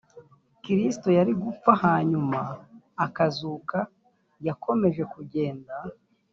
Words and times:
kristo 0.63 1.07
yari 1.17 1.33
gupfa 1.43 1.71
hanyuma 1.83 2.39
akazuka 3.05 3.77
yakomeje 4.47 5.03
kugenda 5.13 5.75